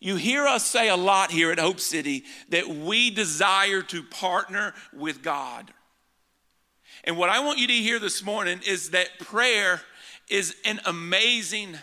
[0.00, 4.72] You hear us say a lot here at Hope City that we desire to partner
[4.94, 5.70] with God.
[7.04, 9.82] And what I want you to hear this morning is that prayer
[10.30, 11.76] is an amazing,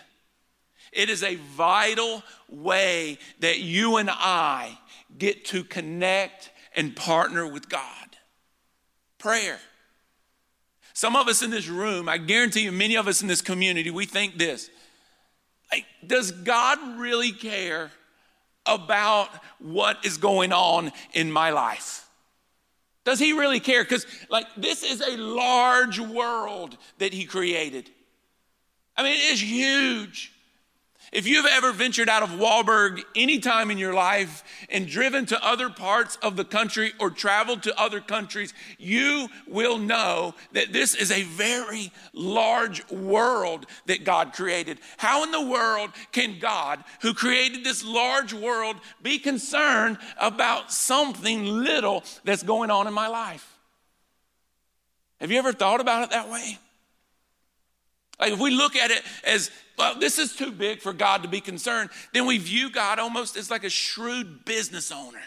[0.91, 4.79] it is a vital way that you and I
[5.15, 7.84] get to connect and partner with God.
[9.20, 9.60] Prayer.
[10.94, 13.92] Some of us in this room, I guarantee you, many of us in this community,
[13.92, 14.72] we think this
[15.72, 17.91] like, does God really care
[18.68, 22.08] about what is going on in my life?
[23.03, 23.84] Does he really care?
[23.84, 27.89] Because, like, this is a large world that he created.
[28.98, 30.34] I mean, it is huge.
[31.13, 35.45] If you've ever ventured out of Wallburg any time in your life and driven to
[35.45, 40.95] other parts of the country or traveled to other countries, you will know that this
[40.95, 44.80] is a very large world that God created.
[44.97, 51.45] How in the world can God, who created this large world, be concerned about something
[51.45, 53.58] little that's going on in my life?
[55.22, 56.59] Have you ever thought about it that way?
[58.19, 61.30] Like if we look at it as, well, this is too big for God to
[61.30, 65.22] be concerned, then we view God almost as like a shrewd business owner.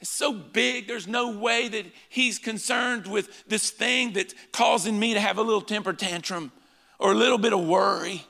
[0.00, 5.14] It's so big, there's no way that he's concerned with this thing that's causing me
[5.14, 6.52] to have a little temper tantrum
[6.98, 8.24] or a little bit of worry.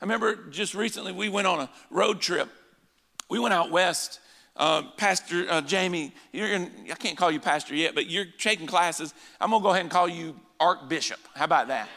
[0.00, 2.50] I remember just recently we went on a road trip.
[3.30, 4.20] We went out west
[4.56, 8.66] uh, Pastor uh, Jamie, you're in, I can't call you pastor yet, but you're taking
[8.66, 9.12] classes.
[9.40, 11.20] I'm going to go ahead and call you Archbishop.
[11.34, 11.88] How about that?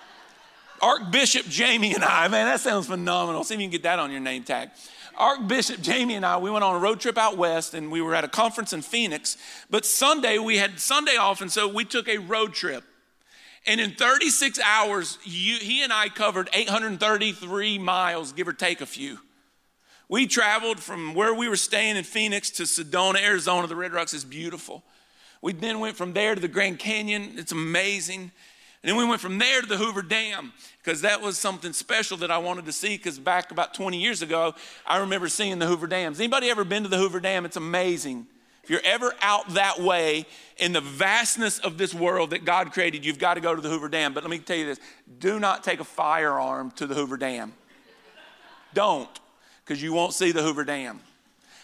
[0.82, 3.44] Archbishop Jamie and I, man, that sounds phenomenal.
[3.44, 4.70] See if you can get that on your name tag.
[5.16, 8.14] Archbishop Jamie and I, we went on a road trip out west and we were
[8.14, 9.36] at a conference in Phoenix.
[9.68, 12.84] But Sunday, we had Sunday off, and so we took a road trip.
[13.66, 18.86] And in 36 hours, you, he and I covered 833 miles, give or take a
[18.86, 19.18] few.
[20.10, 23.68] We traveled from where we were staying in Phoenix to Sedona, Arizona.
[23.68, 24.82] The Red Rocks is beautiful.
[25.40, 27.34] We then went from there to the Grand Canyon.
[27.36, 28.32] It's amazing.
[28.82, 32.16] And then we went from there to the Hoover Dam because that was something special
[32.18, 35.68] that I wanted to see because back about 20 years ago, I remember seeing the
[35.68, 36.18] Hoover Dams.
[36.18, 37.44] Anybody ever been to the Hoover Dam?
[37.44, 38.26] It's amazing.
[38.64, 40.26] If you're ever out that way
[40.56, 43.68] in the vastness of this world that God created, you've got to go to the
[43.68, 44.12] Hoover Dam.
[44.12, 44.80] But let me tell you this
[45.20, 47.52] do not take a firearm to the Hoover Dam.
[48.74, 49.08] Don't
[49.70, 50.98] because you won't see the Hoover Dam.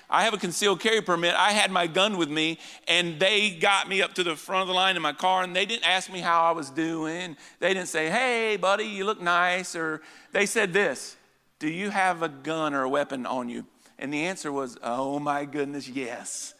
[0.08, 1.34] I have a concealed carry permit.
[1.34, 4.68] I had my gun with me, and they got me up to the front of
[4.68, 7.36] the line in my car, and they didn't ask me how I was doing.
[7.58, 9.74] They didn't say, Hey, buddy, you look nice.
[9.74, 11.16] Or they said this
[11.58, 13.66] Do you have a gun or a weapon on you?
[13.98, 16.54] And the answer was, Oh my goodness, yes.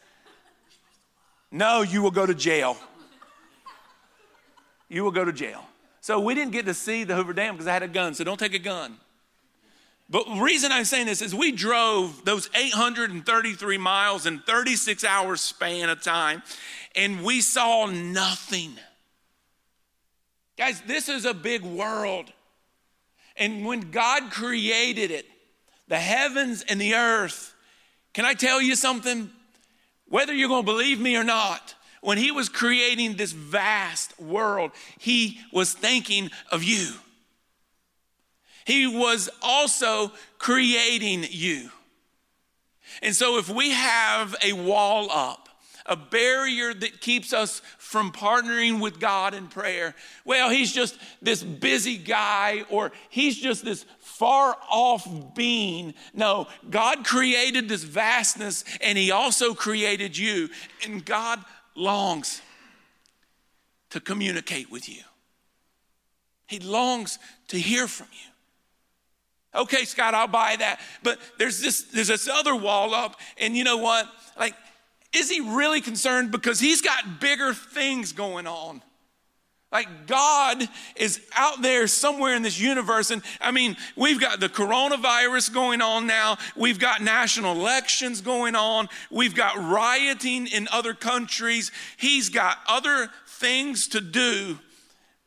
[1.49, 2.75] No, you will go to jail.
[4.89, 5.63] You will go to jail.
[6.01, 8.25] So we didn't get to see the Hoover Dam because I had a gun, so
[8.25, 8.97] don't take a gun.
[10.09, 15.41] But the reason I'm saying this is we drove those 833 miles in 36 hours
[15.41, 16.43] span of time
[16.95, 18.73] and we saw nothing.
[20.57, 22.31] Guys, this is a big world.
[23.35, 25.25] And when God created it,
[25.87, 27.53] the heavens and the earth,
[28.13, 29.29] can I tell you something?
[30.07, 34.71] Whether you're going to believe me or not, when He was creating this vast world,
[34.97, 36.93] He was thinking of you.
[38.67, 41.71] He was also creating you.
[43.01, 45.47] And so, if we have a wall up,
[45.85, 49.95] a barrier that keeps us from partnering with God in prayer,
[50.25, 55.93] well, he's just this busy guy or he's just this far off being.
[56.13, 60.49] No, God created this vastness and he also created you.
[60.85, 61.39] And God
[61.73, 62.41] longs
[63.91, 65.03] to communicate with you,
[66.47, 67.17] he longs
[67.47, 68.33] to hear from you.
[69.57, 70.79] Okay, Scott, I'll buy that.
[71.03, 74.07] But there's this there's this other wall up, and you know what?
[74.39, 74.53] Like,
[75.13, 76.31] is he really concerned?
[76.31, 78.81] Because he's got bigger things going on.
[79.71, 80.63] Like God
[80.95, 83.11] is out there somewhere in this universe.
[83.11, 86.37] And I mean, we've got the coronavirus going on now.
[86.55, 88.87] We've got national elections going on.
[89.11, 91.71] We've got rioting in other countries.
[91.97, 94.59] He's got other things to do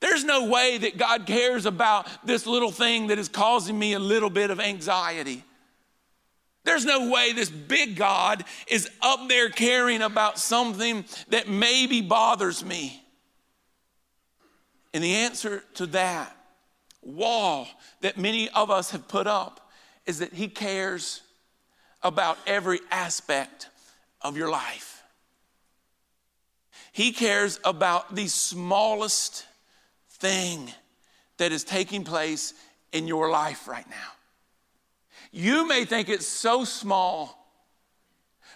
[0.01, 3.99] there's no way that God cares about this little thing that is causing me a
[3.99, 5.45] little bit of anxiety.
[6.65, 12.65] There's no way this big God is up there caring about something that maybe bothers
[12.65, 13.03] me.
[14.93, 16.37] And the answer to that
[17.03, 17.69] wall
[18.01, 19.71] that many of us have put up
[20.07, 21.23] is that He cares
[22.03, 23.69] about every aspect
[24.23, 25.03] of your life.
[26.93, 29.47] He cares about the smallest
[30.21, 30.73] thing
[31.39, 32.55] that is taking place
[32.93, 34.13] in your life right now.
[35.33, 37.37] You may think it's so small,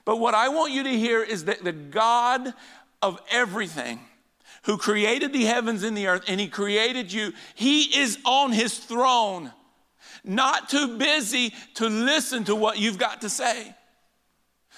[0.05, 2.53] but what I want you to hear is that the God
[3.01, 4.01] of everything,
[4.65, 8.79] who created the heavens and the earth, and He created you, He is on His
[8.79, 9.53] throne,
[10.25, 13.75] not too busy to listen to what you've got to say.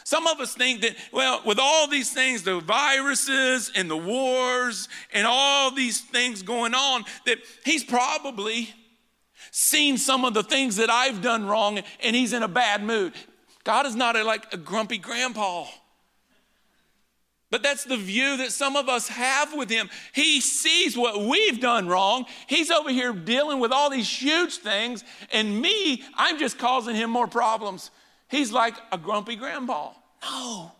[0.07, 4.89] Some of us think that, well, with all these things, the viruses and the wars
[5.13, 8.73] and all these things going on, that He's probably
[9.51, 13.15] seen some of the things that I've done wrong and He's in a bad mood.
[13.65, 15.65] God is not a, like a grumpy grandpa.
[17.51, 19.91] But that's the view that some of us have with him.
[20.13, 22.27] He sees what we've done wrong.
[22.47, 25.03] He's over here dealing with all these huge things,
[25.33, 27.91] and me, I'm just causing him more problems.
[28.29, 29.93] He's like a grumpy grandpa.
[30.23, 30.73] No.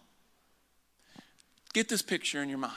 [1.73, 2.75] Get this picture in your mind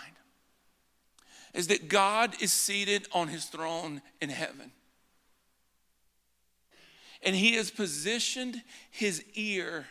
[1.54, 4.72] is that God is seated on his throne in heaven.
[7.24, 8.62] And he has positioned
[8.92, 9.88] his ear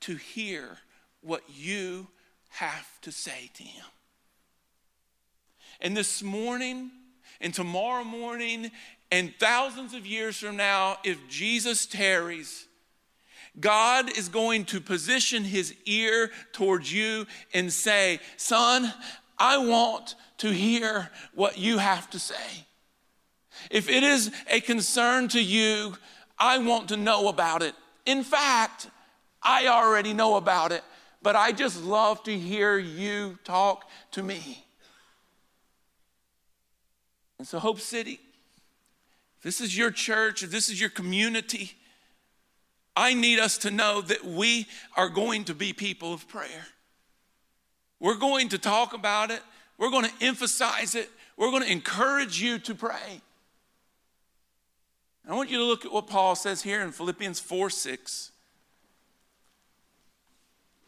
[0.00, 0.78] to hear
[1.20, 2.08] what you
[2.50, 3.84] have to say to him.
[5.80, 6.90] And this morning,
[7.40, 8.70] and tomorrow morning,
[9.10, 12.66] and thousands of years from now, if Jesus tarries,
[13.60, 18.92] God is going to position his ear towards you and say, Son,
[19.38, 22.66] I want to hear what you have to say.
[23.70, 25.94] If it is a concern to you,
[26.38, 27.74] I want to know about it.
[28.06, 28.88] In fact,
[29.42, 30.82] I already know about it,
[31.22, 34.64] but I just love to hear you talk to me.
[37.38, 38.20] And so, Hope City,
[39.42, 41.72] this is your church, this is your community.
[43.00, 46.66] I need us to know that we are going to be people of prayer.
[47.98, 49.40] We're going to talk about it,
[49.78, 51.08] we're going to emphasize it,
[51.38, 53.22] we're going to encourage you to pray.
[55.26, 58.32] I want you to look at what Paul says here in Philippians 4 6.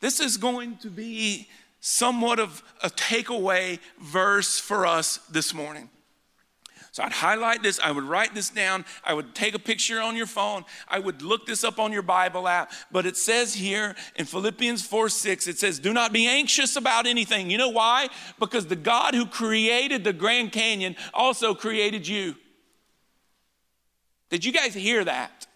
[0.00, 1.48] This is going to be
[1.80, 5.88] somewhat of a takeaway verse for us this morning.
[6.92, 10.14] So I'd highlight this, I would write this down, I would take a picture on
[10.14, 12.70] your phone, I would look this up on your Bible app.
[12.90, 17.06] But it says here in Philippians 4 6, it says, Do not be anxious about
[17.06, 17.50] anything.
[17.50, 18.08] You know why?
[18.38, 22.36] Because the God who created the Grand Canyon also created you.
[24.28, 25.46] Did you guys hear that?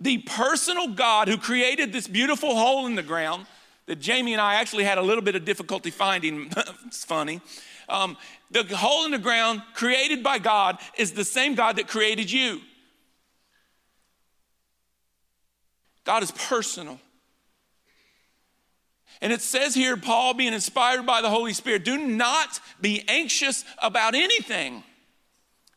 [0.00, 3.46] the personal God who created this beautiful hole in the ground
[3.86, 6.50] that Jamie and I actually had a little bit of difficulty finding.
[6.86, 7.40] it's funny.
[7.88, 8.16] Um,
[8.50, 12.60] the hole in the ground created by God is the same God that created you.
[16.04, 17.00] God is personal.
[19.20, 23.64] And it says here, Paul being inspired by the Holy Spirit, do not be anxious
[23.82, 24.82] about anything.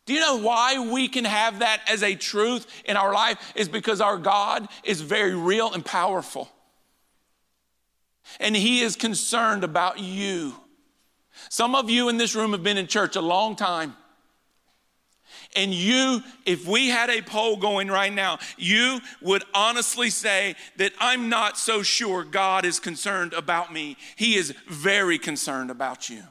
[0.06, 3.54] Do you know why we can have that as a truth in our life?
[3.56, 6.50] Is because our God is very real and powerful.
[8.40, 10.56] And He is concerned about you.
[11.50, 13.96] Some of you in this room have been in church a long time.
[15.56, 20.94] And you, if we had a poll going right now, you would honestly say that
[21.00, 23.98] I'm not so sure God is concerned about me.
[24.16, 26.24] He is very concerned about you.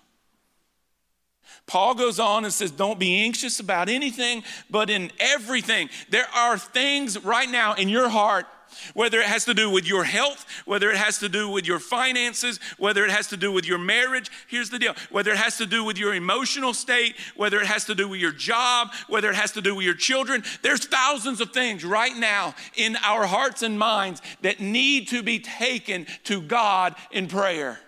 [1.66, 5.88] Paul goes on and says, Don't be anxious about anything, but in everything.
[6.10, 8.46] There are things right now in your heart,
[8.94, 11.78] whether it has to do with your health, whether it has to do with your
[11.78, 14.30] finances, whether it has to do with your marriage.
[14.48, 17.84] Here's the deal whether it has to do with your emotional state, whether it has
[17.86, 20.42] to do with your job, whether it has to do with your children.
[20.62, 25.38] There's thousands of things right now in our hearts and minds that need to be
[25.38, 27.80] taken to God in prayer.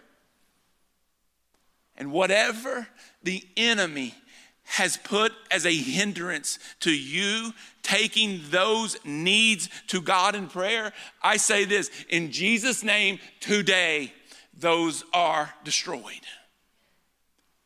[1.96, 2.86] And whatever
[3.24, 4.14] the enemy
[4.68, 11.38] has put as a hindrance to you taking those needs to God in prayer, I
[11.38, 14.12] say this in Jesus' name today,
[14.58, 16.20] those are destroyed.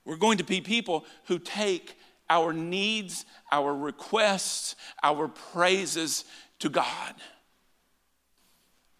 [0.04, 1.96] We're going to be people who take
[2.30, 6.24] our needs, our requests, our praises
[6.60, 7.14] to God.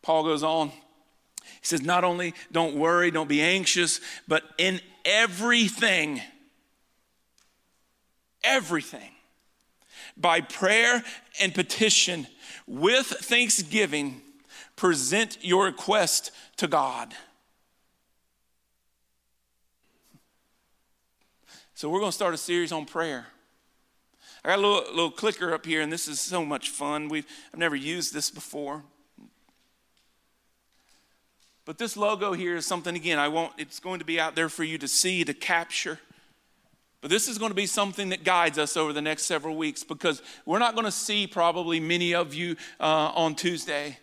[0.02, 0.71] Paul goes on.
[0.71, 6.21] He says, Not only don't worry, don't be anxious, but in everything,
[8.45, 9.11] everything
[10.17, 11.03] by prayer
[11.41, 12.27] and petition
[12.67, 14.21] with thanksgiving
[14.77, 17.15] present your request to God.
[21.75, 23.27] So we're going to start a series on prayer.
[24.45, 27.09] I got a little, little clicker up here, and this is so much fun.
[27.09, 28.83] We've, I've never used this before.
[31.65, 34.49] But this logo here is something, again, I won't, it's going to be out there
[34.49, 36.01] for you to see, to capture.
[37.02, 39.82] But this is going to be something that guides us over the next several weeks
[39.82, 43.99] because we're not going to see probably many of you uh, on Tuesday.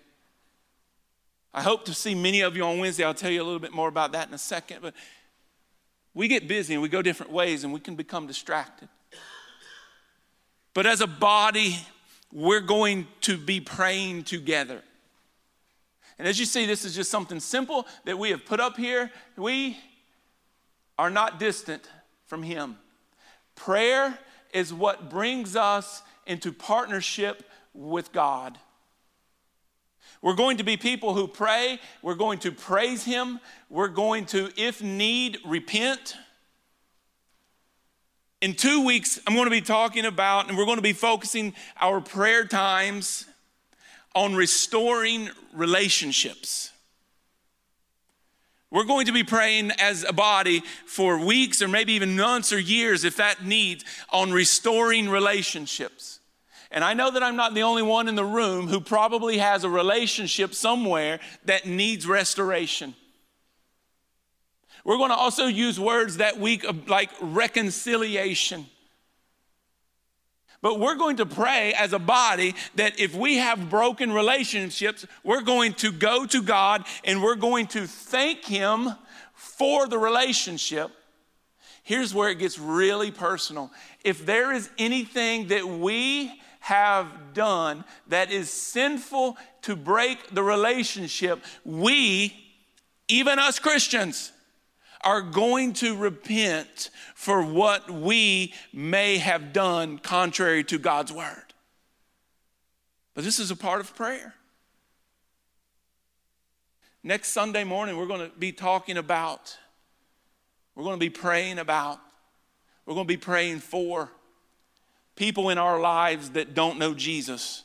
[1.53, 3.05] I hope to see many of you on Wednesday.
[3.05, 4.79] I'll tell you a little bit more about that in a second.
[4.81, 4.93] But
[6.13, 8.89] we get busy and we go different ways and we can become distracted.
[10.73, 11.77] But as a body,
[12.33, 14.81] we're going to be praying together.
[16.17, 19.09] And as you see, this is just something simple that we have put up here.
[19.37, 19.77] We
[20.97, 21.89] are not distant
[22.27, 22.75] from Him.
[23.59, 24.17] Prayer
[24.53, 28.57] is what brings us into partnership with God.
[30.21, 31.79] We're going to be people who pray.
[32.01, 33.41] We're going to praise Him.
[33.69, 36.15] We're going to, if need, repent.
[38.41, 41.53] In two weeks, I'm going to be talking about, and we're going to be focusing
[41.81, 43.25] our prayer times
[44.15, 46.71] on restoring relationships.
[48.71, 52.59] We're going to be praying as a body for weeks or maybe even months or
[52.59, 56.19] years, if that needs, on restoring relationships.
[56.71, 59.63] And I know that I'm not the only one in the room who probably has
[59.63, 62.93] a relationship somewhere that needs restoration.
[64.85, 68.67] We're going to also use words that week of like reconciliation.
[70.61, 75.41] But we're going to pray as a body that if we have broken relationships, we're
[75.41, 78.89] going to go to God and we're going to thank Him
[79.33, 80.91] for the relationship.
[81.83, 83.71] Here's where it gets really personal.
[84.03, 91.43] If there is anything that we have done that is sinful to break the relationship,
[91.63, 92.35] we,
[93.07, 94.33] even us Christians,
[95.01, 101.53] are going to repent for what we may have done contrary to God's word.
[103.13, 104.33] But this is a part of prayer.
[107.03, 109.57] Next Sunday morning, we're going to be talking about,
[110.75, 111.99] we're going to be praying about,
[112.85, 114.09] we're going to be praying for
[115.15, 117.63] people in our lives that don't know Jesus.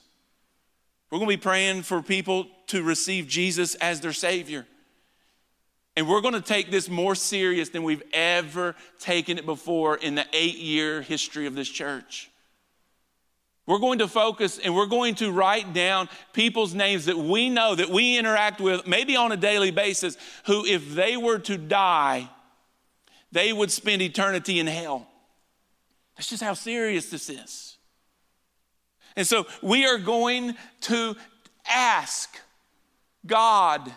[1.10, 4.66] We're going to be praying for people to receive Jesus as their Savior.
[5.96, 10.16] And we're going to take this more serious than we've ever taken it before in
[10.16, 12.30] the eight year history of this church.
[13.66, 17.74] We're going to focus and we're going to write down people's names that we know,
[17.74, 22.28] that we interact with, maybe on a daily basis, who, if they were to die,
[23.32, 25.08] they would spend eternity in hell.
[26.16, 27.78] That's just how serious this is.
[29.16, 31.16] And so we are going to
[31.68, 32.38] ask
[33.26, 33.90] God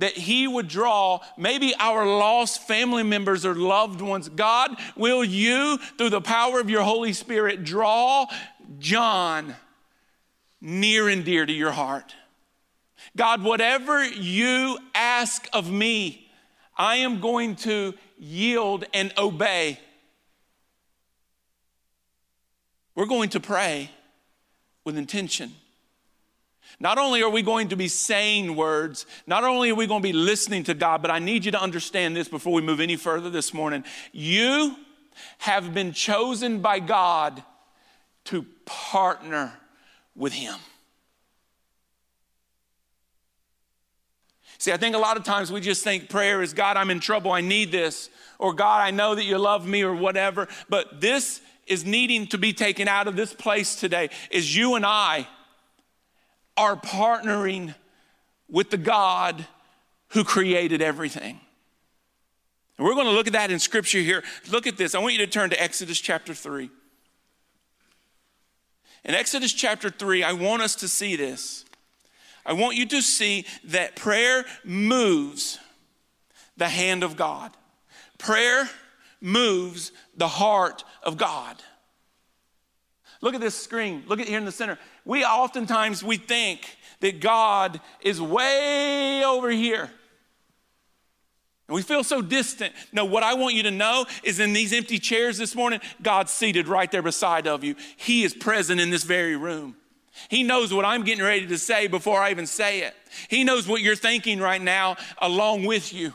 [0.00, 4.28] that He would draw maybe our lost family members or loved ones.
[4.28, 8.26] God, will you, through the power of your Holy Spirit, draw
[8.78, 9.54] John
[10.60, 12.14] near and dear to your heart?
[13.16, 16.30] God, whatever you ask of me,
[16.76, 19.78] I am going to yield and obey.
[22.94, 23.90] We're going to pray
[24.84, 25.52] with intention.
[26.82, 30.08] Not only are we going to be saying words, not only are we going to
[30.08, 32.96] be listening to God, but I need you to understand this before we move any
[32.96, 33.84] further this morning.
[34.12, 34.76] You
[35.38, 37.42] have been chosen by God
[38.24, 39.52] to partner
[40.16, 40.54] with Him.
[44.56, 47.00] See, I think a lot of times we just think prayer is God, I'm in
[47.00, 48.08] trouble, I need this,
[48.38, 50.48] or God, I know that you love me, or whatever.
[50.70, 54.86] But this is needing to be taken out of this place today is you and
[54.86, 55.26] I
[56.60, 57.74] are partnering
[58.50, 59.46] with the God
[60.08, 61.40] who created everything.
[62.76, 64.22] And we're going to look at that in scripture here.
[64.50, 64.94] Look at this.
[64.94, 66.68] I want you to turn to Exodus chapter 3.
[69.06, 71.64] In Exodus chapter 3, I want us to see this.
[72.44, 75.58] I want you to see that prayer moves
[76.58, 77.56] the hand of God.
[78.18, 78.68] Prayer
[79.22, 81.56] moves the heart of God.
[83.20, 84.04] Look at this screen.
[84.06, 84.78] Look at here in the center.
[85.04, 89.90] We oftentimes we think that God is way over here.
[91.68, 92.74] And we feel so distant.
[92.92, 96.32] No, what I want you to know is in these empty chairs this morning, God's
[96.32, 97.76] seated right there beside of you.
[97.96, 99.76] He is present in this very room.
[100.28, 102.94] He knows what I'm getting ready to say before I even say it.
[103.28, 106.12] He knows what you're thinking right now along with you.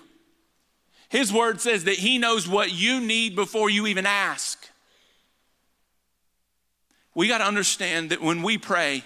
[1.10, 4.70] His word says that He knows what you need before you even ask
[7.16, 9.04] we got to understand that when we pray,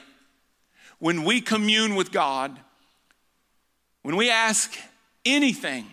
[0.98, 2.60] when we commune with God,
[4.02, 4.78] when we ask
[5.26, 5.86] anything,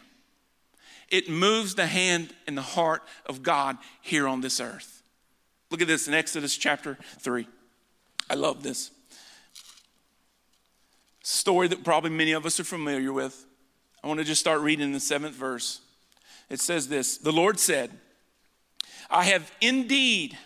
[1.09, 5.03] it moves the hand and the heart of God here on this earth.
[5.71, 7.47] Look at this in Exodus chapter 3.
[8.31, 8.91] I love this.
[11.23, 13.45] Story that probably many of us are familiar with.
[14.03, 15.81] I want to just start reading the seventh verse.
[16.49, 17.91] It says this The Lord said,
[19.11, 20.37] I have indeed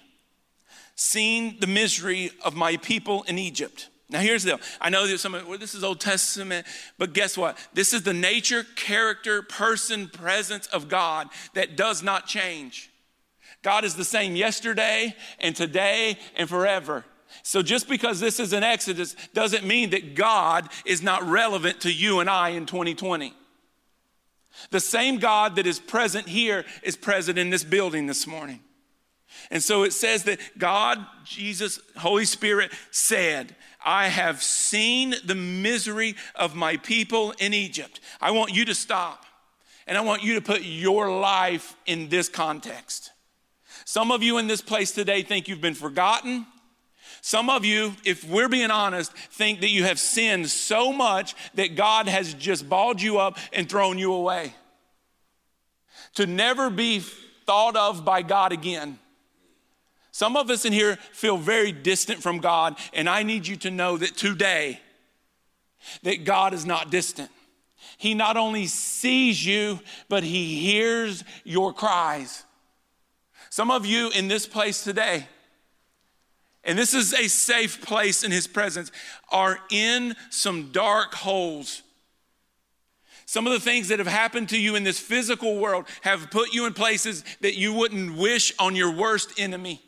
[1.00, 3.88] seen the misery of my people in Egypt.
[4.10, 4.60] Now, here's the deal.
[4.80, 6.66] I know that some well, this is Old Testament,
[6.98, 7.56] but guess what?
[7.72, 12.90] This is the nature, character, person, presence of God that does not change.
[13.62, 17.04] God is the same yesterday and today and forever.
[17.42, 21.92] So just because this is an Exodus doesn't mean that God is not relevant to
[21.92, 23.32] you and I in 2020.
[24.70, 28.60] The same God that is present here is present in this building this morning.
[29.50, 36.14] And so it says that God, Jesus, Holy Spirit said, I have seen the misery
[36.34, 38.00] of my people in Egypt.
[38.20, 39.24] I want you to stop
[39.86, 43.10] and I want you to put your life in this context.
[43.84, 46.46] Some of you in this place today think you've been forgotten.
[47.22, 51.74] Some of you, if we're being honest, think that you have sinned so much that
[51.74, 54.54] God has just balled you up and thrown you away.
[56.14, 57.00] To never be
[57.46, 58.98] thought of by God again.
[60.20, 63.70] Some of us in here feel very distant from God, and I need you to
[63.70, 64.78] know that today,
[66.02, 67.30] that God is not distant.
[67.96, 72.44] He not only sees you, but He hears your cries.
[73.48, 75.26] Some of you in this place today,
[76.64, 78.92] and this is a safe place in His presence,
[79.32, 81.80] are in some dark holes.
[83.24, 86.52] Some of the things that have happened to you in this physical world have put
[86.52, 89.80] you in places that you wouldn't wish on your worst enemy.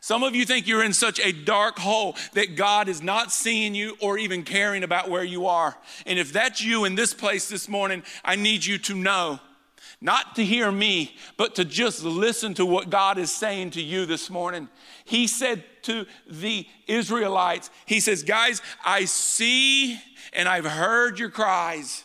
[0.00, 3.74] Some of you think you're in such a dark hole that God is not seeing
[3.74, 5.76] you or even caring about where you are.
[6.06, 9.40] And if that's you in this place this morning, I need you to know
[10.00, 14.06] not to hear me, but to just listen to what God is saying to you
[14.06, 14.68] this morning.
[15.04, 19.98] He said to the Israelites, He says, Guys, I see
[20.32, 22.04] and I've heard your cries.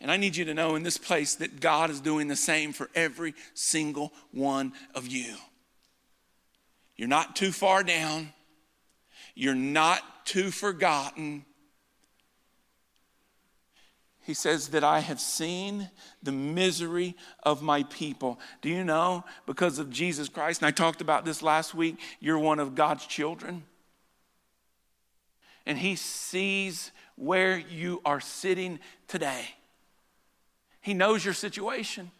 [0.00, 2.72] And I need you to know in this place that God is doing the same
[2.72, 5.36] for every single one of you.
[6.98, 8.32] You're not too far down.
[9.34, 11.44] You're not too forgotten.
[14.22, 15.88] He says that I have seen
[16.22, 18.38] the misery of my people.
[18.60, 22.38] Do you know, because of Jesus Christ, and I talked about this last week, you're
[22.38, 23.62] one of God's children.
[25.64, 29.46] And He sees where you are sitting today.
[30.80, 32.10] He knows your situation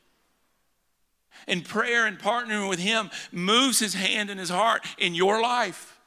[1.46, 5.98] and prayer and partnering with Him moves His hand and His heart in your life.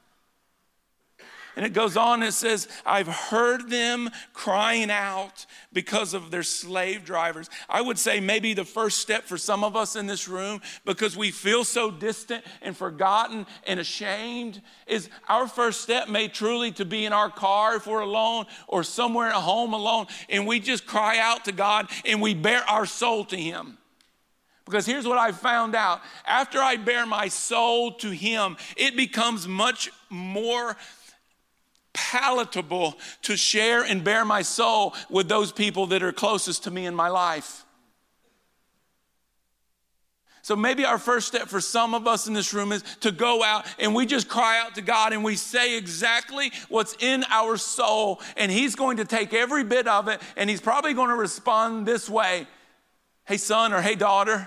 [1.56, 7.04] And it goes on, it says, I've heard them crying out because of their slave
[7.04, 7.50] drivers.
[7.68, 11.18] I would say maybe the first step for some of us in this room, because
[11.18, 16.86] we feel so distant and forgotten and ashamed, is our first step may truly to
[16.86, 20.86] be in our car if we're alone or somewhere at home alone, and we just
[20.86, 23.78] cry out to God and we bare our soul to Him.
[24.66, 29.48] Because here's what I found out after I bear my soul to Him, it becomes
[29.48, 30.78] much more
[31.94, 36.86] palatable to share and bear my soul with those people that are closest to me
[36.86, 37.66] in my life.
[40.44, 43.44] So maybe our first step for some of us in this room is to go
[43.44, 47.58] out and we just cry out to God and we say exactly what's in our
[47.58, 48.22] soul.
[48.38, 51.86] And He's going to take every bit of it and He's probably going to respond
[51.86, 52.48] this way
[53.32, 54.46] Hey, son, or hey, daughter,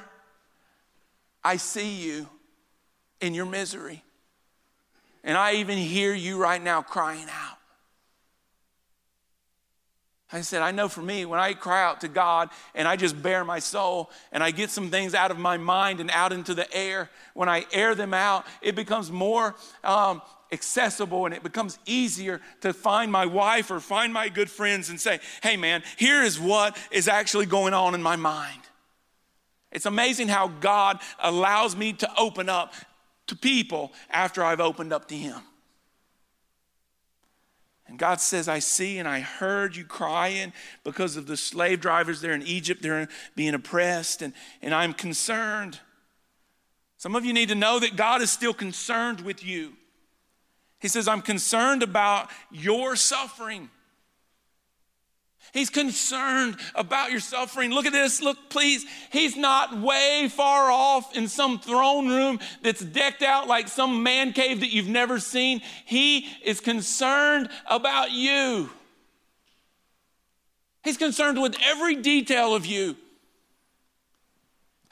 [1.43, 2.29] I see you
[3.19, 4.05] in your misery.
[5.23, 7.57] And I even hear you right now crying out.
[10.31, 13.23] I said, I know for me, when I cry out to God and I just
[13.23, 16.53] bare my soul and I get some things out of my mind and out into
[16.53, 20.21] the air, when I air them out, it becomes more um,
[20.53, 25.01] accessible and it becomes easier to find my wife or find my good friends and
[25.01, 28.61] say, hey man, here is what is actually going on in my mind.
[29.75, 32.73] It's amazing how God allows me to open up
[33.27, 35.41] to people after I've opened up to Him.
[37.87, 40.53] And God says, I see and I heard you crying
[40.85, 42.83] because of the slave drivers there in Egypt.
[42.83, 44.33] They're being oppressed, and,
[44.63, 45.81] and I'm concerned.
[46.97, 49.73] Some of you need to know that God is still concerned with you.
[50.81, 53.71] He says, I'm concerned about your suffering.
[55.53, 57.71] He's concerned about your suffering.
[57.71, 58.21] Look at this.
[58.21, 58.85] Look, please.
[59.11, 64.33] He's not way far off in some throne room that's decked out like some man
[64.33, 65.63] cave that you've never seen.
[65.85, 68.71] He is concerned about you.
[70.83, 72.97] He's concerned with every detail of you.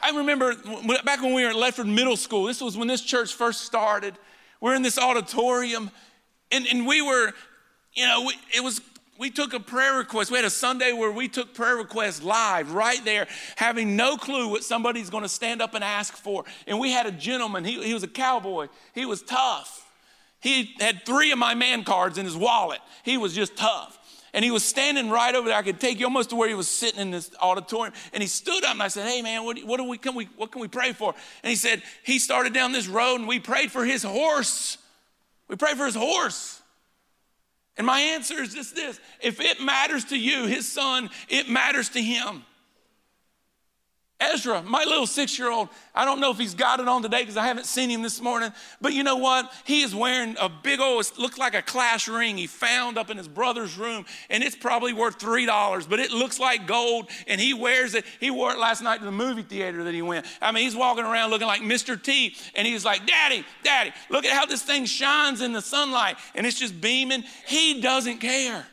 [0.00, 0.54] I remember
[1.04, 4.14] back when we were at Ledford Middle School, this was when this church first started.
[4.60, 5.90] We're in this auditorium,
[6.50, 7.32] and, and we were,
[7.94, 8.80] you know, it was
[9.18, 10.30] we took a prayer request.
[10.30, 14.48] We had a Sunday where we took prayer requests live right there, having no clue
[14.48, 16.44] what somebody's going to stand up and ask for.
[16.66, 19.80] And we had a gentleman, he, he was a cowboy, he was tough.
[20.40, 22.80] He had three of my man cards in his wallet.
[23.04, 23.98] He was just tough.
[24.34, 25.56] And he was standing right over there.
[25.56, 27.92] I could take you almost to where he was sitting in this auditorium.
[28.12, 30.24] And he stood up and I said, Hey man, what, what, do we, can we,
[30.36, 31.14] what can we pray for?
[31.44, 34.78] And he said, He started down this road and we prayed for his horse.
[35.48, 36.61] We prayed for his horse.
[37.76, 41.88] And my answer is just this if it matters to you, his son, it matters
[41.90, 42.44] to him.
[44.22, 47.20] Ezra, my little six year old, I don't know if he's got it on today
[47.20, 49.52] because I haven't seen him this morning, but you know what?
[49.64, 53.10] He is wearing a big old, it looks like a clash ring he found up
[53.10, 57.40] in his brother's room, and it's probably worth $3, but it looks like gold, and
[57.40, 58.04] he wears it.
[58.20, 60.24] He wore it last night to the movie theater that he went.
[60.40, 62.00] I mean, he's walking around looking like Mr.
[62.00, 66.16] T, and he's like, Daddy, Daddy, look at how this thing shines in the sunlight,
[66.34, 67.24] and it's just beaming.
[67.46, 68.66] He doesn't care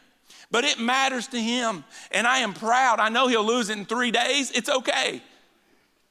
[0.51, 1.83] but it matters to him.
[2.12, 2.99] And I am proud.
[2.99, 4.49] I know he'll lose it in three days.
[4.49, 5.21] It's okay.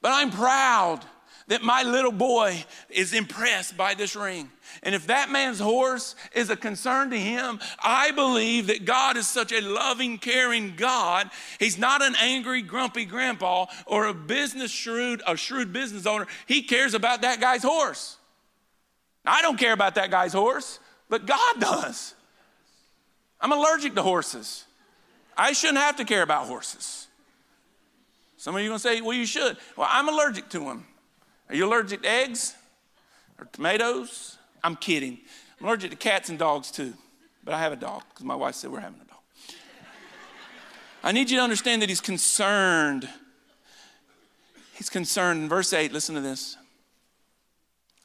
[0.01, 1.05] But I'm proud
[1.49, 4.49] that my little boy is impressed by this ring.
[4.83, 9.27] And if that man's horse is a concern to him, I believe that God is
[9.27, 11.29] such a loving, caring God.
[11.59, 16.27] He's not an angry, grumpy grandpa or a business shrewd, a shrewd business owner.
[16.45, 18.17] He cares about that guy's horse.
[19.25, 22.13] I don't care about that guy's horse, but God does.
[23.41, 24.65] I'm allergic to horses.
[25.35, 27.07] I shouldn't have to care about horses.
[28.39, 29.57] Some of you are going to say, well, you should.
[29.75, 30.85] Well, I'm allergic to them.
[31.49, 32.55] Are you allergic to eggs
[33.37, 34.37] or tomatoes?
[34.63, 35.17] I'm kidding.
[35.59, 36.93] I'm allergic to cats and dogs too,
[37.43, 39.19] but I have a dog because my wife said we're having a dog.
[41.03, 43.09] I need you to understand that he's concerned.
[44.73, 45.43] He's concerned.
[45.43, 46.55] In verse 8, listen to this.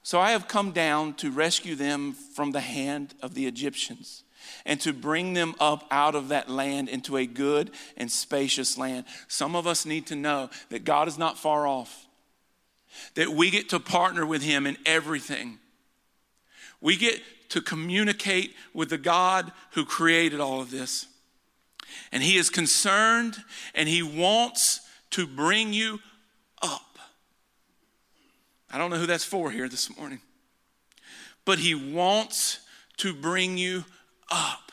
[0.03, 4.25] So I have come down to rescue them from the hand of the Egyptians
[4.65, 9.05] and to bring them up out of that land into a good and spacious land.
[9.29, 12.07] Some of us need to know that God is not far off,
[13.15, 15.59] that we get to partner with Him in everything.
[16.81, 21.07] We get to communicate with the God who created all of this.
[22.13, 23.37] And He is concerned
[23.75, 24.81] and He wants
[25.11, 26.01] to bring you
[26.63, 26.99] up.
[28.71, 30.21] I don't know who that's for here this morning,
[31.45, 32.59] but He wants
[32.97, 33.85] to bring you
[34.31, 34.73] up.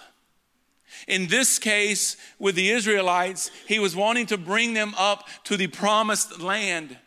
[1.08, 5.68] In this case, with the Israelites, he was wanting to bring them up to the
[5.68, 6.98] promised land.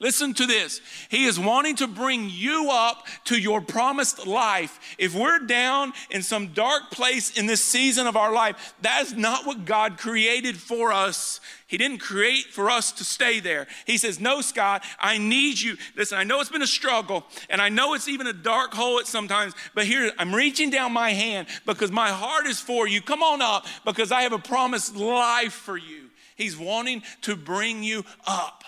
[0.00, 0.80] Listen to this.
[1.08, 4.78] He is wanting to bring you up to your promised life.
[4.96, 9.44] If we're down in some dark place in this season of our life, that's not
[9.44, 11.40] what God created for us.
[11.66, 13.66] He didn't create for us to stay there.
[13.86, 15.76] He says, No, Scott, I need you.
[15.96, 19.00] Listen, I know it's been a struggle, and I know it's even a dark hole
[19.00, 23.02] at sometimes, but here I'm reaching down my hand because my heart is for you.
[23.02, 26.10] Come on up because I have a promised life for you.
[26.36, 28.62] He's wanting to bring you up.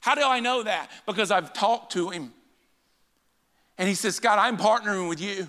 [0.00, 0.90] How do I know that?
[1.06, 2.32] Because I've talked to him.
[3.76, 5.48] And he says, Scott, I'm partnering with you.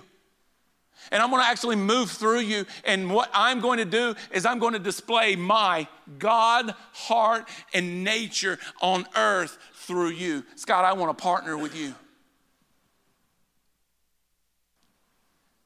[1.10, 2.66] And I'm going to actually move through you.
[2.84, 8.04] And what I'm going to do is I'm going to display my God heart and
[8.04, 10.44] nature on earth through you.
[10.56, 11.94] Scott, I want to partner with you.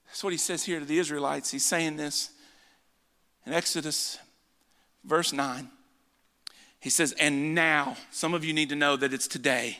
[0.07, 1.51] That's what he says here to the Israelites.
[1.51, 2.31] He's saying this
[3.45, 4.19] in Exodus,
[5.05, 5.69] verse 9.
[6.85, 9.79] He says, and now, some of you need to know that it's today.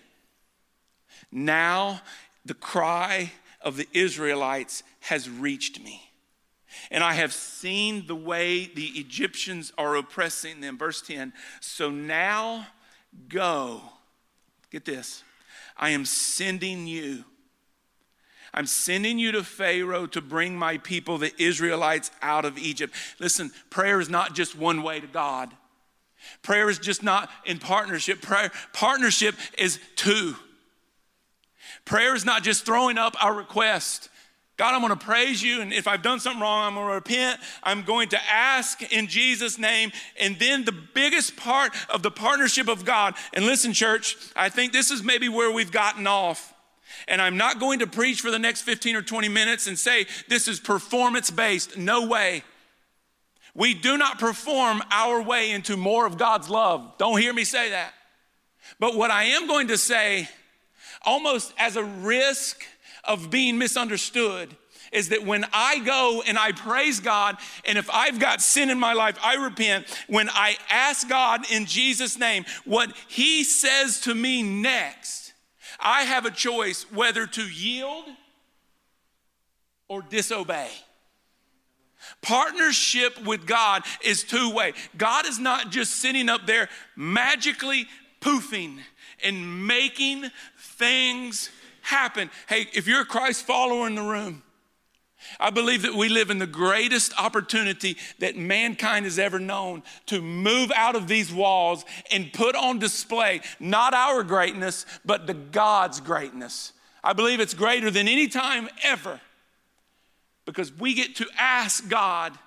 [1.31, 2.01] Now,
[2.47, 6.01] the cry of the Israelites has reached me.
[6.91, 10.79] And I have seen the way the Egyptians are oppressing them.
[10.79, 12.69] Verse 10 So now
[13.29, 13.83] go.
[14.71, 15.23] Get this.
[15.77, 17.25] I am sending you.
[18.55, 22.95] I'm sending you to Pharaoh to bring my people, the Israelites, out of Egypt.
[23.19, 25.53] Listen, prayer is not just one way to God.
[26.43, 28.21] Prayer is just not in partnership.
[28.21, 30.37] Prayer, partnership is two.
[31.85, 34.09] Prayer is not just throwing up our request.
[34.57, 36.95] God, I'm going to praise you, and if I've done something wrong, I'm going to
[36.95, 37.41] repent.
[37.65, 39.91] I'm going to ask in Jesus' name.
[40.19, 44.73] And then the biggest part of the partnership of God, and listen, church, I think
[44.73, 46.55] this is maybe where we've gotten off.
[47.09, 50.07] And I'm not going to preach for the next 15 or 20 minutes and say
[50.29, 51.77] this is performance based.
[51.77, 52.45] No way.
[53.55, 56.95] We do not perform our way into more of God's love.
[56.99, 57.93] Don't hear me say that.
[58.81, 60.29] But what I am going to say,
[61.03, 62.65] almost as a risk
[63.05, 64.57] of being misunderstood,
[64.91, 68.79] is that when I go and I praise God, and if I've got sin in
[68.79, 69.87] my life, I repent.
[70.09, 75.33] When I ask God in Jesus' name what He says to me next,
[75.81, 78.05] I have a choice whether to yield
[79.89, 80.71] or disobey.
[82.23, 84.73] Partnership with God is two way.
[84.97, 87.87] God is not just sitting up there magically
[88.21, 88.79] poofing
[89.23, 91.51] and making things
[91.83, 92.31] happen.
[92.49, 94.43] Hey, if you're a Christ follower in the room,
[95.41, 100.21] I believe that we live in the greatest opportunity that mankind has ever known to
[100.21, 106.01] move out of these walls and put on display not our greatness, but the God's
[106.01, 106.73] greatness.
[107.03, 109.21] I believe it's greater than any time ever
[110.45, 112.39] because we get to ask God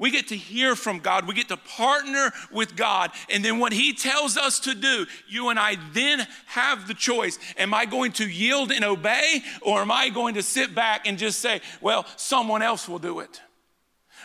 [0.00, 1.28] we get to hear from God.
[1.28, 3.12] We get to partner with God.
[3.28, 7.38] And then what He tells us to do, you and I then have the choice.
[7.58, 11.18] Am I going to yield and obey, or am I going to sit back and
[11.18, 13.42] just say, well, someone else will do it?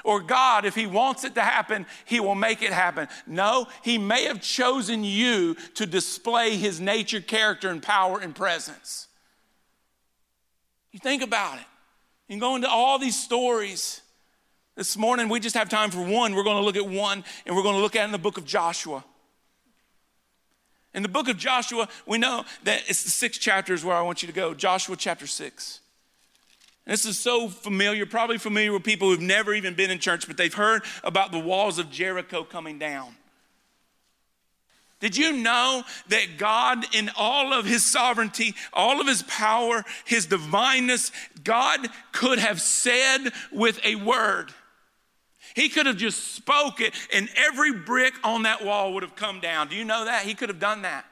[0.06, 3.10] Or God, if He wants it to happen, He will make it happen.
[3.28, 9.08] No, He may have chosen you to display His nature, character, and power and presence.
[10.94, 11.66] You think about it.
[12.28, 14.02] You can go into all these stories
[14.76, 16.36] this morning, we just have time for one.
[16.36, 18.38] We're going to look at one, and we're going to look at in the book
[18.38, 19.06] of Joshua.
[20.94, 24.02] In the book of Joshua, we know that it's the sixth chapter is where I
[24.02, 24.54] want you to go.
[24.54, 25.80] Joshua chapter six.
[26.86, 30.28] And this is so familiar, probably familiar with people who've never even been in church,
[30.28, 33.16] but they've heard about the walls of Jericho coming down.
[35.06, 40.26] Did you know that God, in all of his sovereignty, all of his power, his
[40.26, 41.12] divineness,
[41.44, 44.52] God could have said with a word,
[45.54, 49.40] he could have just spoke it and every brick on that wall would have come
[49.40, 49.68] down.
[49.68, 50.24] Do you know that?
[50.24, 51.06] He could have done that.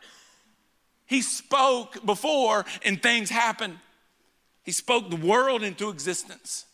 [1.06, 3.78] He spoke before and things happened.
[4.64, 6.66] He spoke the world into existence.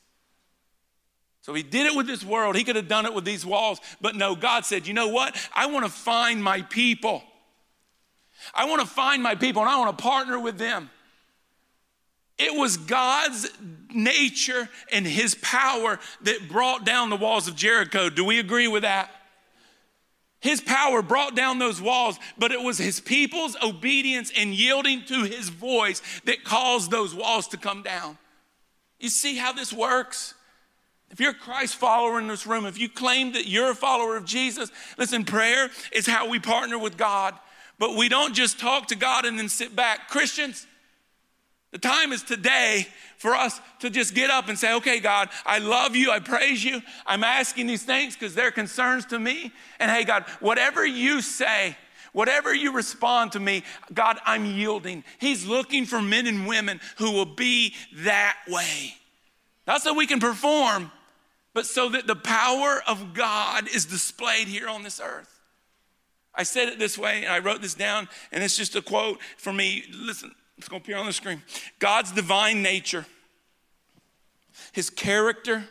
[1.41, 2.55] So he did it with this world.
[2.55, 3.79] He could have done it with these walls.
[4.01, 5.35] But no, God said, you know what?
[5.53, 7.23] I want to find my people.
[8.53, 10.89] I want to find my people and I want to partner with them.
[12.37, 13.49] It was God's
[13.93, 18.09] nature and his power that brought down the walls of Jericho.
[18.09, 19.11] Do we agree with that?
[20.39, 25.23] His power brought down those walls, but it was his people's obedience and yielding to
[25.23, 28.17] his voice that caused those walls to come down.
[28.99, 30.33] You see how this works?
[31.11, 34.15] If you're a Christ follower in this room, if you claim that you're a follower
[34.15, 37.33] of Jesus, listen, prayer is how we partner with God.
[37.79, 40.09] But we don't just talk to God and then sit back.
[40.09, 40.67] Christians,
[41.71, 45.59] the time is today for us to just get up and say, okay, God, I
[45.59, 46.11] love you.
[46.11, 46.81] I praise you.
[47.05, 49.51] I'm asking these things because they're concerns to me.
[49.79, 51.77] And hey, God, whatever you say,
[52.11, 55.03] whatever you respond to me, God, I'm yielding.
[55.19, 58.95] He's looking for men and women who will be that way.
[59.67, 60.91] Not so we can perform,
[61.53, 65.39] but so that the power of God is displayed here on this earth.
[66.33, 69.19] I said it this way, and I wrote this down, and it's just a quote
[69.37, 69.83] for me.
[69.91, 71.41] Listen, it's going to appear on the screen.
[71.79, 73.05] God's divine nature,
[74.71, 75.65] his character,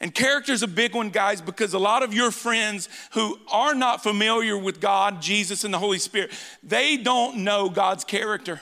[0.00, 3.74] and character is a big one, guys, because a lot of your friends who are
[3.74, 6.30] not familiar with God, Jesus, and the Holy Spirit,
[6.62, 8.60] they don't know God's character.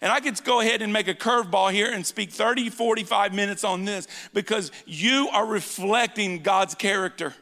[0.00, 3.64] And I could go ahead and make a curveball here and speak 30, 45 minutes
[3.64, 7.34] on this because you are reflecting God's character.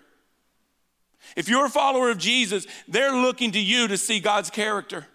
[1.36, 5.06] If you're a follower of Jesus, they're looking to you to see God's character.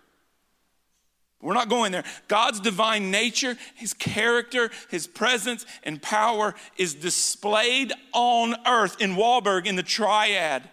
[1.41, 2.03] We're not going there.
[2.27, 9.67] God's divine nature, his character, his presence, and power is displayed on earth in Wallburg
[9.67, 10.67] in the triad.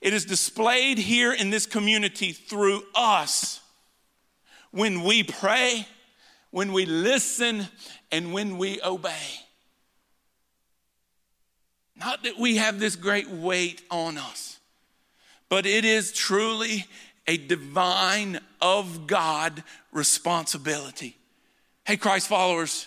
[0.00, 3.60] It is displayed here in this community through us
[4.70, 5.86] when we pray,
[6.50, 7.66] when we listen,
[8.12, 9.40] and when we obey.
[11.96, 14.58] Not that we have this great weight on us,
[15.48, 16.86] but it is truly
[17.26, 21.16] a divine of God responsibility.
[21.84, 22.86] Hey, Christ followers,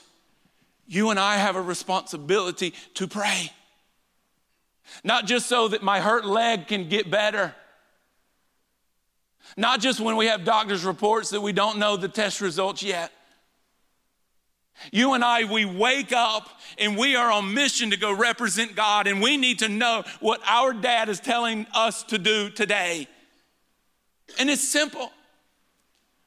[0.87, 3.51] you and I have a responsibility to pray.
[5.03, 7.55] Not just so that my hurt leg can get better.
[9.55, 13.11] Not just when we have doctor's reports that we don't know the test results yet.
[14.91, 19.07] You and I, we wake up and we are on mission to go represent God,
[19.07, 23.07] and we need to know what our dad is telling us to do today.
[24.39, 25.11] And it's simple.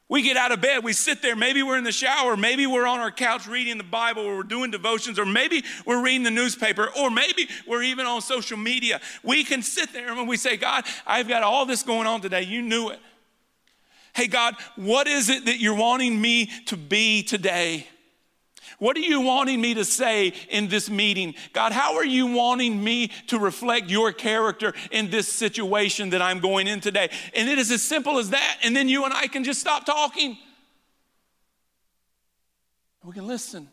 [0.09, 2.87] We get out of bed, we sit there, maybe we're in the shower, maybe we're
[2.87, 6.31] on our couch reading the Bible, or we're doing devotions, or maybe we're reading the
[6.31, 9.01] newspaper, or maybe we're even on social media.
[9.25, 12.43] We can sit there and we say, God, I've got all this going on today.
[12.43, 13.01] You knew it.
[14.17, 17.87] Hey, God, what is it that you're wanting me to be today?
[18.79, 21.35] What are you wanting me to say in this meeting?
[21.53, 26.41] God, how are you wanting me to reflect your character in this situation that I'm
[26.41, 27.11] going in today?
[27.35, 28.57] And it is as simple as that.
[28.63, 30.39] And then you and I can just stop talking.
[33.05, 33.69] We can listen.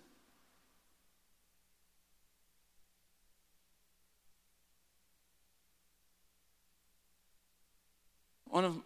[8.49, 8.77] One of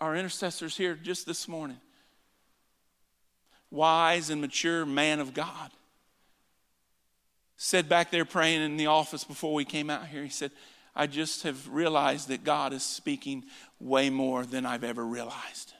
[0.00, 1.80] our intercessors here just this morning,
[3.70, 5.70] wise and mature man of God,
[7.56, 10.50] said back there praying in the office before we came out here, he said,
[10.94, 13.44] I just have realized that God is speaking
[13.78, 15.74] way more than I've ever realized.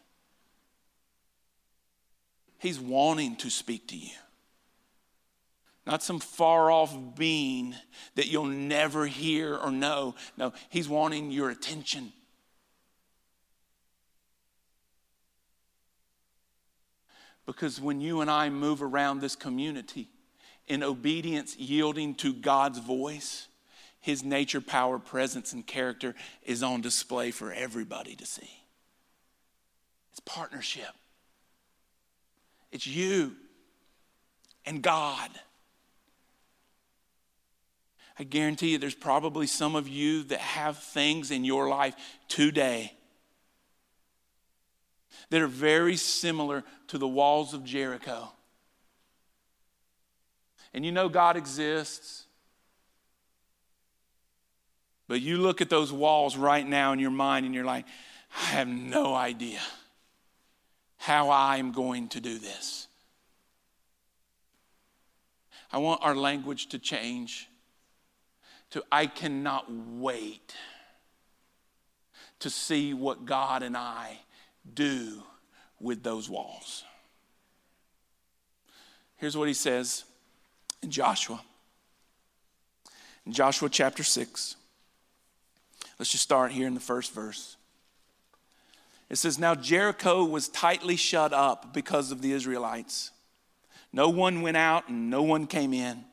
[2.59, 4.11] He's wanting to speak to you.
[5.87, 7.75] Not some far off being
[8.17, 10.17] that you'll never hear or know.
[10.37, 12.13] No, He's wanting your attention.
[17.47, 20.09] Because when you and I move around this community
[20.67, 23.47] in obedience, yielding to God's voice,
[24.01, 28.51] His nature, power, presence, and character is on display for everybody to see.
[30.11, 30.91] It's partnership.
[32.73, 33.37] It's you
[34.65, 35.31] and God.
[38.19, 41.95] I guarantee you, there's probably some of you that have things in your life
[42.29, 42.96] today
[45.31, 48.31] that are very similar to the walls of Jericho.
[50.73, 52.25] And you know God exists.
[55.09, 57.87] But you look at those walls right now in your mind and you're like,
[58.37, 59.61] I have no idea
[60.97, 62.89] how I'm going to do this.
[65.73, 67.49] I want our language to change
[68.71, 70.55] to I cannot wait
[72.41, 74.19] to see what God and I
[74.75, 75.23] do
[75.81, 76.85] with those walls.
[79.17, 80.05] Here's what he says
[80.83, 81.41] in Joshua.
[83.25, 84.57] In Joshua chapter 6.
[85.99, 87.57] Let's just start here in the first verse.
[89.09, 93.13] It says, Now Jericho was tightly shut up because of the Israelites.
[93.93, 96.05] No one went out and no one came in.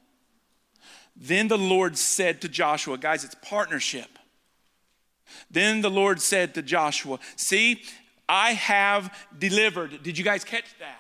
[1.16, 4.18] Then the Lord said to Joshua, guys, it's partnership.
[5.50, 7.84] Then the Lord said to Joshua, See,
[8.28, 10.02] I have delivered.
[10.04, 11.00] Did you guys catch that?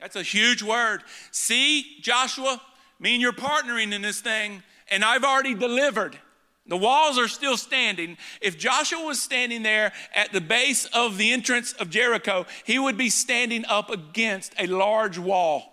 [0.00, 1.02] That's a huge word.
[1.30, 2.60] See, Joshua,
[2.98, 6.18] me and you're partnering in this thing, and I've already delivered.
[6.66, 8.16] The walls are still standing.
[8.40, 12.96] If Joshua was standing there at the base of the entrance of Jericho, he would
[12.96, 15.64] be standing up against a large wall.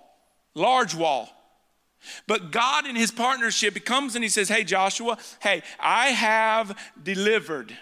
[0.56, 1.30] Large wall.
[2.26, 6.78] But God, in his partnership, he comes and he says, Hey, Joshua, hey, I have
[7.02, 7.78] delivered.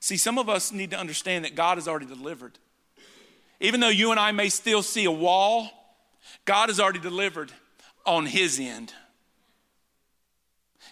[0.00, 2.58] See, some of us need to understand that God has already delivered.
[3.60, 5.68] Even though you and I may still see a wall,
[6.44, 7.52] God has already delivered
[8.04, 8.92] on his end.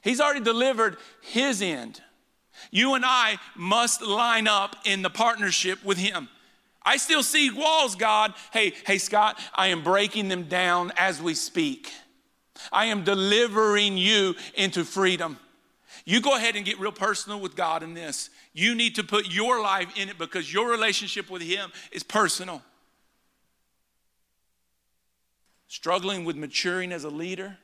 [0.02, 2.00] He's already delivered his end.
[2.70, 6.28] You and I must line up in the partnership with him.
[6.82, 8.34] I still see walls, God.
[8.52, 11.90] Hey, hey, Scott, I am breaking them down as we speak.
[12.70, 15.38] I am delivering you into freedom.
[16.04, 18.28] You go ahead and get real personal with God in this.
[18.54, 22.62] You need to put your life in it because your relationship with Him is personal.
[25.66, 27.58] Struggling with maturing as a leader,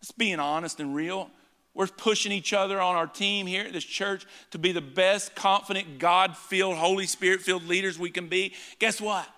[0.00, 1.30] let's being honest and real.
[1.74, 5.34] We're pushing each other on our team here at this church to be the best,
[5.34, 8.54] confident, God filled, Holy Spirit filled leaders we can be.
[8.78, 9.28] Guess what?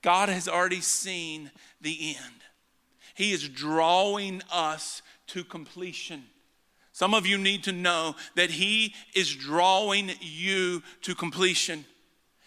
[0.00, 1.50] God has already seen
[1.80, 2.34] the end.
[3.14, 6.22] He is drawing us to completion.
[6.98, 11.84] Some of you need to know that He is drawing you to completion.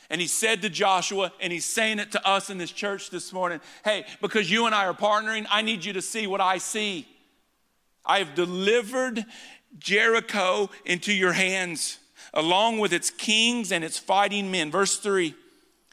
[0.09, 3.31] And He said to Joshua, and He's saying it to us in this church this
[3.31, 6.57] morning hey, because you and I are partnering, I need you to see what I
[6.57, 7.07] see.
[8.05, 9.23] I have delivered
[9.79, 11.99] Jericho into your hands,
[12.33, 14.69] along with its kings and its fighting men.
[14.69, 15.33] Verse 3.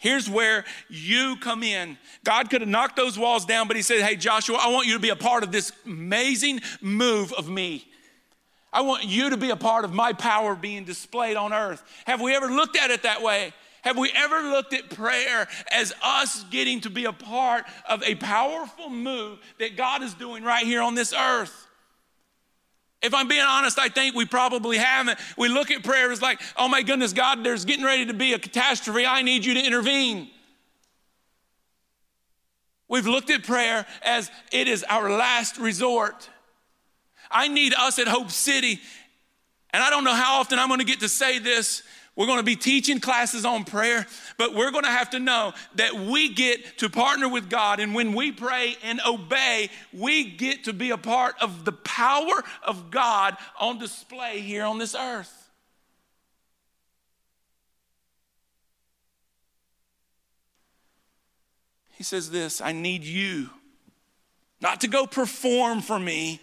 [0.01, 1.97] Here's where you come in.
[2.25, 4.95] God could have knocked those walls down, but He said, Hey, Joshua, I want you
[4.95, 7.85] to be a part of this amazing move of me.
[8.73, 11.83] I want you to be a part of my power being displayed on earth.
[12.07, 13.53] Have we ever looked at it that way?
[13.83, 18.17] Have we ever looked at prayer as us getting to be a part of a
[18.17, 21.67] powerful move that God is doing right here on this earth?
[23.01, 25.19] If I'm being honest, I think we probably haven't.
[25.37, 28.33] We look at prayer as like, oh my goodness, God, there's getting ready to be
[28.33, 29.07] a catastrophe.
[29.07, 30.29] I need you to intervene.
[32.89, 36.29] We've looked at prayer as it is our last resort.
[37.31, 38.81] I need us at Hope City,
[39.71, 41.83] and I don't know how often I'm going to get to say this
[42.19, 44.05] we're going to be teaching classes on prayer,
[44.39, 47.79] but we're going to have to know that we get to partner with God.
[47.79, 52.43] And when we pray and obey, we get to be a part of the power
[52.65, 55.49] of God on display here on this earth.
[61.93, 63.49] He says this I need you
[64.61, 66.41] not to go perform for me,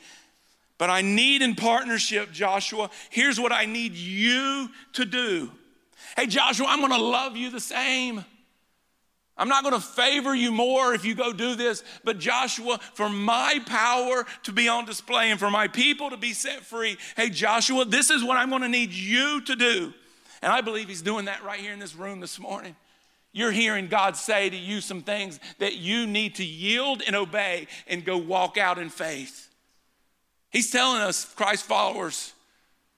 [0.78, 5.52] But I need in partnership, Joshua, here's what I need you to do.
[6.18, 8.26] Hey, Joshua, I'm gonna love you the same.
[9.38, 13.60] I'm not gonna favor you more if you go do this, but Joshua, for my
[13.66, 17.86] power to be on display and for my people to be set free, hey, Joshua,
[17.86, 19.94] this is what I'm gonna need you to do.
[20.42, 22.76] And I believe he's doing that right here in this room this morning.
[23.32, 27.68] You're hearing God say to you some things that you need to yield and obey
[27.88, 29.45] and go walk out in faith.
[30.56, 32.32] He's telling us, Christ followers,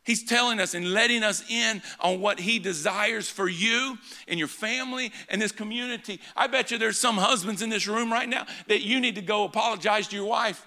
[0.04, 3.98] He's telling us and letting us in on what He desires for you
[4.28, 6.22] and your family and this community.
[6.36, 9.24] I bet you there's some husbands in this room right now that you need to
[9.24, 10.64] go apologize to your wife.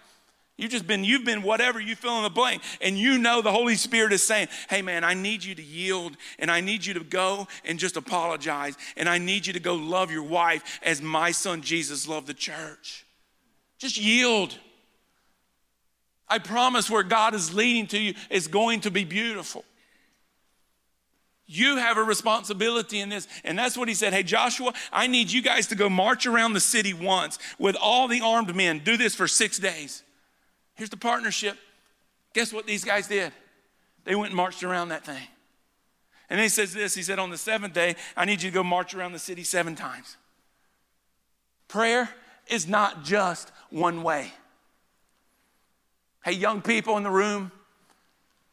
[0.56, 2.60] You've just been, you've been whatever you fill in the blank.
[2.80, 6.16] And you know the Holy Spirit is saying, hey man, I need you to yield
[6.40, 8.76] and I need you to go and just apologize.
[8.96, 12.34] And I need you to go love your wife as my son Jesus loved the
[12.34, 13.06] church.
[13.78, 14.58] Just yield.
[16.30, 19.64] I promise where God is leading to you is going to be beautiful.
[21.52, 23.26] You have a responsibility in this.
[23.42, 24.12] And that's what he said.
[24.12, 28.06] Hey, Joshua, I need you guys to go march around the city once with all
[28.06, 28.78] the armed men.
[28.84, 30.04] Do this for six days.
[30.76, 31.58] Here's the partnership.
[32.34, 33.32] Guess what these guys did?
[34.04, 35.26] They went and marched around that thing.
[36.30, 38.54] And then he says this He said, On the seventh day, I need you to
[38.54, 40.16] go march around the city seven times.
[41.66, 42.08] Prayer
[42.46, 44.32] is not just one way.
[46.22, 47.50] Hey, young people in the room,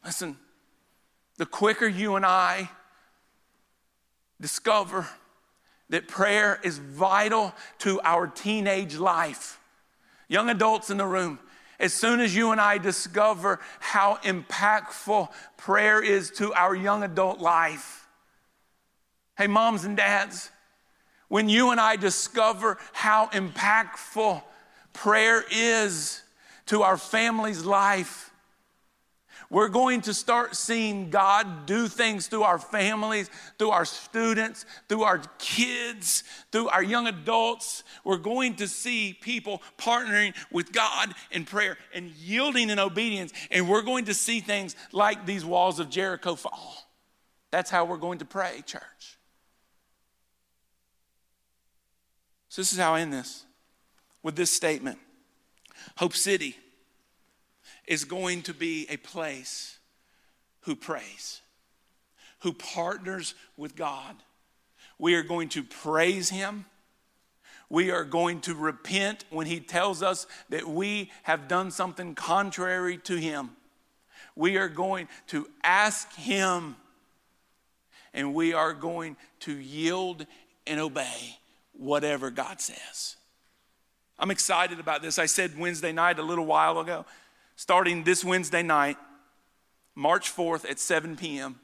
[0.04, 0.38] listen,
[1.36, 2.70] the quicker you and I
[4.40, 5.06] discover
[5.90, 9.60] that prayer is vital to our teenage life,
[10.28, 11.38] young adults in the room,
[11.78, 17.38] as soon as you and I discover how impactful prayer is to our young adult
[17.38, 18.06] life,
[19.36, 20.50] hey, moms and dads,
[21.28, 24.42] when you and I discover how impactful
[24.94, 26.22] prayer is,
[26.68, 28.30] to our family's life.
[29.50, 35.04] We're going to start seeing God do things through our families, through our students, through
[35.04, 37.82] our kids, through our young adults.
[38.04, 43.32] We're going to see people partnering with God in prayer and yielding in obedience.
[43.50, 46.90] And we're going to see things like these walls of Jericho fall.
[47.50, 49.18] That's how we're going to pray, church.
[52.50, 53.44] So, this is how I end this
[54.22, 54.98] with this statement
[55.98, 56.56] Hope City
[57.88, 59.78] is going to be a place
[60.60, 61.40] who prays,
[62.42, 64.14] who partners with God.
[65.00, 66.66] We are going to praise Him.
[67.68, 72.98] We are going to repent when He tells us that we have done something contrary
[72.98, 73.50] to Him.
[74.36, 76.76] We are going to ask Him,
[78.14, 80.26] and we are going to yield
[80.64, 81.38] and obey
[81.72, 83.16] whatever God says.
[84.18, 85.18] I'm excited about this.
[85.18, 87.04] I said Wednesday night a little while ago,
[87.56, 88.96] starting this Wednesday night,
[89.94, 91.60] March 4th at 7 p.m.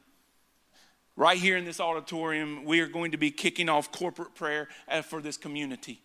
[1.16, 5.02] Right here in this auditorium, we are going to be kicking off corporate prayer uh,
[5.02, 6.00] for this community.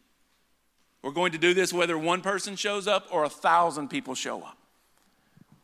[1.01, 4.41] We're going to do this whether one person shows up or a thousand people show
[4.41, 4.57] up.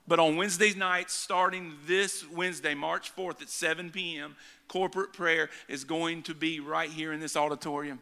[0.08, 4.36] But on Wednesday night, starting this Wednesday, March 4th at 7 p.m.,
[4.68, 8.00] corporate prayer is going to be right here in this auditorium.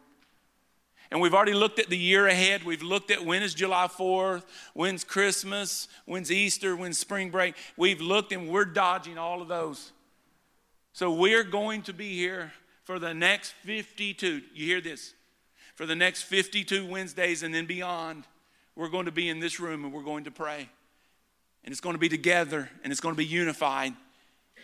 [1.10, 2.64] And we've already looked at the year ahead.
[2.64, 7.54] We've looked at when is July 4th, when's Christmas, when's Easter, when's spring break.
[7.76, 9.92] We've looked and we're dodging all of those.
[10.92, 12.52] So we're going to be here
[12.84, 14.42] for the next 52.
[14.54, 15.14] You hear this?
[15.74, 18.24] For the next 52 Wednesdays and then beyond,
[18.76, 20.68] we're going to be in this room and we're going to pray.
[21.64, 23.94] And it's going to be together and it's going to be unified.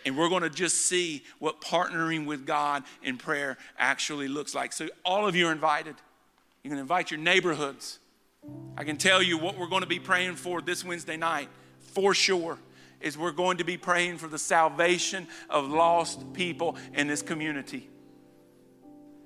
[0.07, 4.73] And we're going to just see what partnering with God in prayer actually looks like.
[4.73, 5.97] So, all of you are invited.
[6.63, 7.99] You can invite your neighborhoods.
[8.77, 11.49] I can tell you what we're going to be praying for this Wednesday night
[11.79, 12.59] for sure
[13.01, 17.89] is we're going to be praying for the salvation of lost people in this community.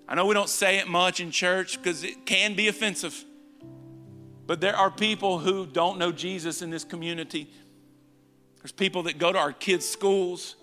[0.06, 3.24] I know we don't say it much in church because it can be offensive.
[4.46, 7.50] But there are people who don't know Jesus in this community.
[8.58, 10.56] There's people that go to our kids' schools.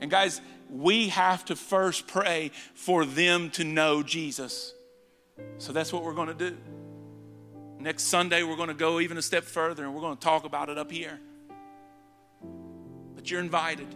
[0.00, 4.73] And guys, we have to first pray for them to know Jesus.
[5.58, 6.56] So that's what we're going to do.
[7.78, 10.44] Next Sunday, we're going to go even a step further and we're going to talk
[10.44, 11.20] about it up here.
[13.14, 13.88] But you're invited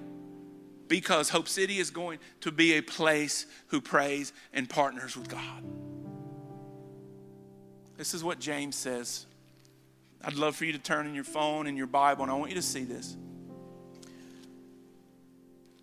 [0.88, 5.64] because Hope City is going to be a place who prays and partners with God.
[7.96, 9.26] This is what James says.
[10.24, 12.50] I'd love for you to turn in your phone and your Bible, and I want
[12.50, 13.16] you to see this.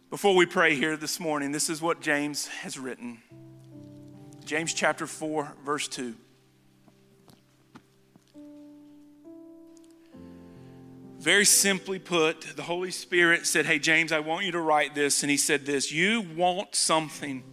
[0.10, 3.20] Before we pray here this morning, this is what James has written.
[4.46, 6.16] James chapter 4, verse 2.
[11.18, 15.24] Very simply put, the Holy Spirit said, Hey, James, I want you to write this.
[15.24, 17.44] And he said this You want something.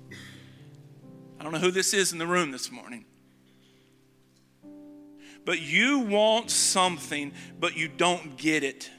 [1.41, 3.07] I don't know who this is in the room this morning.
[5.47, 8.91] But you want something, but you don't get it.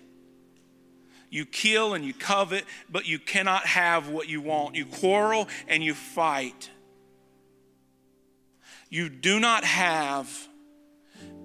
[1.29, 4.75] You kill and you covet, but you cannot have what you want.
[4.75, 6.71] You quarrel and you fight.
[8.93, 10.47] You do not have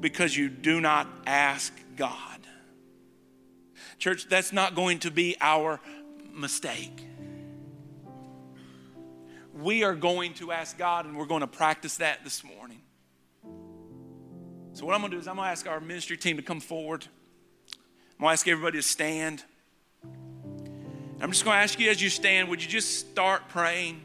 [0.00, 2.40] because you do not ask God.
[3.98, 5.80] Church, that's not going to be our
[6.30, 7.06] mistake.
[9.54, 12.82] We are going to ask God and we're going to practice that this morning.
[14.74, 16.42] So, what I'm going to do is, I'm going to ask our ministry team to
[16.42, 17.06] come forward.
[17.72, 19.42] I'm going to ask everybody to stand.
[20.04, 24.02] I'm just going to ask you as you stand, would you just start praying?